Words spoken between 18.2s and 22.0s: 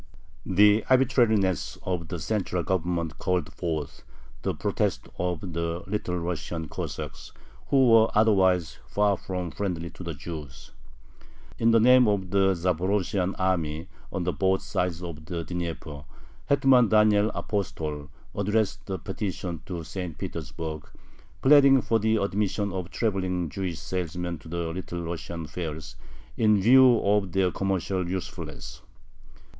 addressed a petition to St. Petersburg, pleading for